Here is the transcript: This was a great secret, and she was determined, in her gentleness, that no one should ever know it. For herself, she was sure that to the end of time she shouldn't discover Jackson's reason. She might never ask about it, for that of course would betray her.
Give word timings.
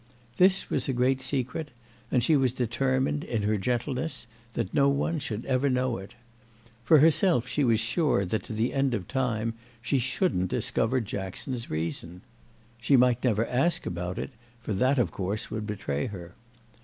This 0.37 0.67
was 0.67 0.89
a 0.89 0.93
great 0.93 1.21
secret, 1.21 1.69
and 2.09 2.23
she 2.23 2.35
was 2.35 2.53
determined, 2.53 3.23
in 3.23 3.43
her 3.43 3.55
gentleness, 3.55 4.25
that 4.53 4.73
no 4.73 4.89
one 4.89 5.19
should 5.19 5.45
ever 5.45 5.69
know 5.69 5.97
it. 5.99 6.15
For 6.83 6.97
herself, 6.97 7.47
she 7.47 7.63
was 7.63 7.79
sure 7.79 8.25
that 8.25 8.41
to 8.45 8.53
the 8.53 8.73
end 8.73 8.95
of 8.95 9.07
time 9.07 9.53
she 9.79 9.99
shouldn't 9.99 10.49
discover 10.49 11.01
Jackson's 11.01 11.69
reason. 11.69 12.21
She 12.79 12.97
might 12.97 13.23
never 13.23 13.45
ask 13.45 13.85
about 13.85 14.17
it, 14.17 14.31
for 14.59 14.73
that 14.73 14.97
of 14.97 15.11
course 15.11 15.51
would 15.51 15.67
betray 15.67 16.07
her. 16.07 16.33